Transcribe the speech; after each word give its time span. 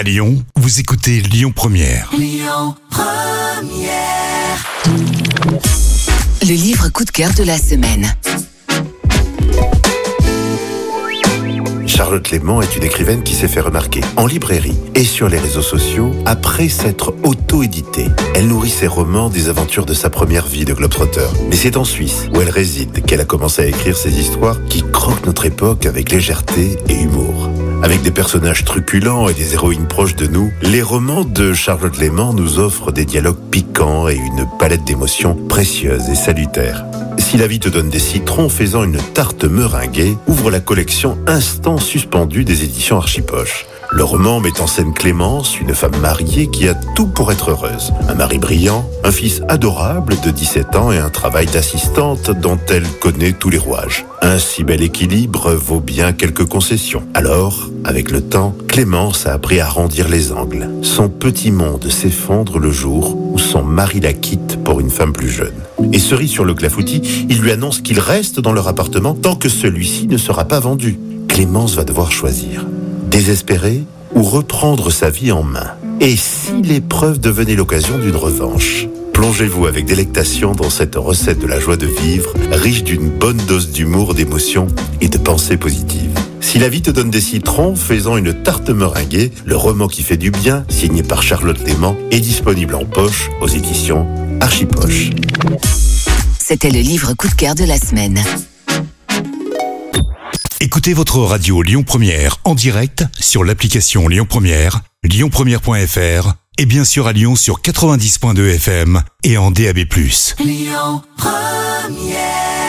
À 0.00 0.02
Lyon, 0.02 0.42
vous 0.56 0.80
écoutez 0.80 1.20
Lyon 1.20 1.52
Première. 1.54 2.10
Le 6.40 6.54
livre 6.54 6.88
coup 6.88 7.04
de 7.04 7.10
cœur 7.10 7.34
de 7.34 7.42
la 7.42 7.58
semaine. 7.58 8.10
Charlotte 11.86 12.30
Léman 12.30 12.62
est 12.62 12.76
une 12.76 12.84
écrivaine 12.84 13.22
qui 13.22 13.34
s'est 13.34 13.46
fait 13.46 13.60
remarquer 13.60 14.00
en 14.16 14.26
librairie 14.26 14.78
et 14.94 15.04
sur 15.04 15.28
les 15.28 15.36
réseaux 15.36 15.60
sociaux 15.60 16.12
après 16.24 16.70
s'être 16.70 17.14
auto-éditée. 17.22 18.08
Elle 18.34 18.48
nourrit 18.48 18.70
ses 18.70 18.86
romans 18.86 19.28
des 19.28 19.50
aventures 19.50 19.84
de 19.84 19.92
sa 19.92 20.08
première 20.08 20.46
vie 20.46 20.64
de 20.64 20.72
globetrotter. 20.72 21.28
Mais 21.50 21.56
c'est 21.56 21.76
en 21.76 21.84
Suisse, 21.84 22.26
où 22.32 22.40
elle 22.40 22.48
réside, 22.48 23.04
qu'elle 23.04 23.20
a 23.20 23.26
commencé 23.26 23.60
à 23.60 23.66
écrire 23.66 23.98
ces 23.98 24.18
histoires 24.18 24.64
qui 24.70 24.82
croquent 24.82 25.26
notre 25.26 25.44
époque 25.44 25.84
avec 25.84 26.10
légèreté 26.10 26.78
et 26.88 26.94
humour. 26.94 27.39
Avec 27.82 28.02
des 28.02 28.10
personnages 28.10 28.64
truculents 28.64 29.28
et 29.28 29.34
des 29.34 29.54
héroïnes 29.54 29.86
proches 29.86 30.14
de 30.14 30.26
nous, 30.26 30.52
les 30.62 30.82
romans 30.82 31.24
de 31.24 31.54
Charlotte 31.54 31.96
Léman 31.96 32.34
nous 32.34 32.58
offrent 32.58 32.92
des 32.92 33.06
dialogues 33.06 33.40
piquants 33.50 34.08
et 34.08 34.16
une 34.16 34.46
palette 34.58 34.84
d'émotions 34.84 35.34
précieuses 35.34 36.08
et 36.10 36.14
salutaires. 36.14 36.89
Si 37.30 37.36
la 37.36 37.46
vie 37.46 37.60
te 37.60 37.68
donne 37.68 37.90
des 37.90 38.00
citrons 38.00 38.48
faisant 38.48 38.82
une 38.82 38.98
tarte 39.14 39.44
meringuée, 39.44 40.16
ouvre 40.26 40.50
la 40.50 40.58
collection 40.58 41.16
Instant 41.28 41.78
suspendu 41.78 42.42
des 42.42 42.64
éditions 42.64 42.96
Archipoche. 42.96 43.66
Le 43.92 44.02
roman 44.02 44.40
met 44.40 44.60
en 44.60 44.66
scène 44.66 44.92
Clémence, 44.92 45.60
une 45.60 45.72
femme 45.72 45.96
mariée 46.00 46.48
qui 46.48 46.66
a 46.66 46.74
tout 46.74 47.06
pour 47.06 47.30
être 47.30 47.52
heureuse. 47.52 47.92
Un 48.08 48.14
mari 48.14 48.38
brillant, 48.38 48.84
un 49.04 49.12
fils 49.12 49.42
adorable 49.48 50.16
de 50.24 50.32
17 50.32 50.74
ans 50.74 50.90
et 50.90 50.98
un 50.98 51.08
travail 51.08 51.46
d'assistante 51.46 52.32
dont 52.32 52.58
elle 52.68 52.88
connaît 53.00 53.32
tous 53.32 53.50
les 53.50 53.58
rouages. 53.58 54.06
Un 54.22 54.38
si 54.38 54.64
bel 54.64 54.82
équilibre 54.82 55.52
vaut 55.52 55.80
bien 55.80 56.12
quelques 56.12 56.46
concessions. 56.46 57.04
Alors, 57.14 57.70
avec 57.84 58.10
le 58.10 58.22
temps, 58.22 58.56
Clémence 58.66 59.28
a 59.28 59.34
appris 59.34 59.60
à 59.60 59.66
arrondir 59.66 60.08
les 60.08 60.32
angles. 60.32 60.68
Son 60.82 61.08
petit 61.08 61.52
monde 61.52 61.88
s'effondre 61.90 62.58
le 62.58 62.72
jour 62.72 63.16
où 63.16 63.38
son 63.38 63.62
mari 63.62 64.00
la 64.00 64.14
quitte 64.14 64.49
pour 64.70 64.78
une 64.78 64.88
femme 64.88 65.12
plus 65.12 65.28
jeune. 65.28 65.56
Et 65.92 65.98
cerise 65.98 66.30
sur 66.30 66.44
le 66.44 66.54
clafoutis, 66.54 67.26
il 67.28 67.40
lui 67.40 67.50
annonce 67.50 67.80
qu'il 67.80 67.98
reste 67.98 68.38
dans 68.38 68.52
leur 68.52 68.68
appartement 68.68 69.14
tant 69.14 69.34
que 69.34 69.48
celui-ci 69.48 70.06
ne 70.06 70.16
sera 70.16 70.44
pas 70.44 70.60
vendu. 70.60 70.96
Clémence 71.26 71.74
va 71.74 71.82
devoir 71.82 72.12
choisir. 72.12 72.64
Désespérer 73.10 73.82
ou 74.14 74.22
reprendre 74.22 74.92
sa 74.92 75.10
vie 75.10 75.32
en 75.32 75.42
main. 75.42 75.72
Et 76.00 76.14
si 76.14 76.62
l'épreuve 76.62 77.18
devenait 77.18 77.56
l'occasion 77.56 77.98
d'une 77.98 78.14
revanche? 78.14 78.86
Plongez-vous 79.12 79.66
avec 79.66 79.86
délectation 79.86 80.52
dans 80.52 80.70
cette 80.70 80.94
recette 80.94 81.40
de 81.40 81.48
la 81.48 81.58
joie 81.58 81.76
de 81.76 81.86
vivre, 81.86 82.32
riche 82.52 82.84
d'une 82.84 83.08
bonne 83.08 83.40
dose 83.48 83.72
d'humour, 83.72 84.14
d'émotion 84.14 84.68
et 85.00 85.08
de 85.08 85.18
pensées 85.18 85.56
positives. 85.56 85.99
Si 86.50 86.58
la 86.58 86.68
vie 86.68 86.82
te 86.82 86.90
donne 86.90 87.12
des 87.12 87.20
citrons, 87.20 87.76
faisant 87.76 88.16
une 88.16 88.34
tarte 88.34 88.70
meringuée, 88.70 89.30
le 89.44 89.54
roman 89.54 89.86
qui 89.86 90.02
fait 90.02 90.16
du 90.16 90.32
bien, 90.32 90.64
signé 90.68 91.04
par 91.04 91.22
Charlotte 91.22 91.60
Léman, 91.64 91.96
est 92.10 92.18
disponible 92.18 92.74
en 92.74 92.84
poche 92.84 93.30
aux 93.40 93.46
éditions 93.46 94.04
Archipoche. 94.40 95.10
C'était 96.40 96.70
le 96.70 96.80
livre 96.80 97.14
coup 97.14 97.28
de 97.28 97.34
cœur 97.34 97.54
de 97.54 97.62
la 97.62 97.78
semaine. 97.78 98.20
Écoutez 100.58 100.92
votre 100.92 101.20
radio 101.20 101.62
Lyon 101.62 101.84
Première 101.84 102.38
en 102.42 102.56
direct 102.56 103.04
sur 103.20 103.44
l'application 103.44 104.08
Lyon 104.08 104.26
Première, 104.28 104.80
lyonpremière.fr 105.04 106.32
et 106.58 106.66
bien 106.66 106.82
sûr 106.82 107.06
à 107.06 107.12
Lyon 107.12 107.36
sur 107.36 107.60
90.2 107.60 108.56
FM 108.56 109.04
et 109.22 109.38
en 109.38 109.52
DAB+. 109.52 109.78
Lyon 110.40 111.02
Première 111.16 112.59